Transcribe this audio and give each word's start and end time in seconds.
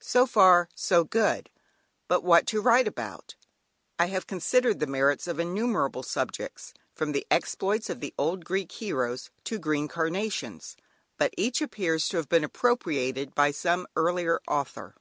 So 0.00 0.24
far 0.24 0.70
so 0.74 1.04
good, 1.04 1.50
but 2.08 2.24
what 2.24 2.46
to 2.46 2.62
write 2.62 2.88
about? 2.88 3.34
I 3.98 4.06
have 4.06 4.26
considered 4.26 4.80
the 4.80 4.86
merits 4.86 5.26
of 5.28 5.38
innumerable 5.38 6.02
subjects, 6.02 6.72
from 6.94 7.12
the 7.12 7.26
exploits 7.30 7.90
of 7.90 8.00
the 8.00 8.14
old 8.16 8.46
Greek 8.46 8.72
heroes 8.72 9.28
to 9.44 9.58
green 9.58 9.86
Carnations, 9.88 10.78
but 11.18 11.34
each 11.36 11.60
appears 11.60 12.08
to 12.08 12.16
have 12.16 12.30
been 12.30 12.44
appropriated 12.44 13.34
by 13.34 13.50
some 13.50 13.86
earlier 13.94 14.40
author. 14.48 14.94